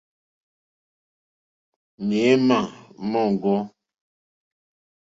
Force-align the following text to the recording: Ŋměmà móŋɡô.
Ŋměmà 2.07 2.59
móŋɡô. 3.11 3.55